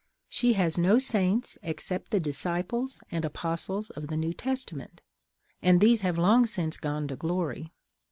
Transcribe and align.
She 0.29 0.53
has 0.53 0.79
no 0.79 0.97
saints 0.97 1.59
except 1.61 2.09
the 2.09 2.19
disciples 2.19 3.03
and 3.11 3.23
apostles 3.23 3.91
of 3.91 4.07
the 4.07 4.17
New 4.17 4.33
Testament, 4.33 4.99
and 5.61 5.79
these 5.79 6.01
have 6.01 6.17
long 6.17 6.47
since 6.47 6.75
gone 6.75 7.07
to 7.09 7.15
glory. 7.15 7.71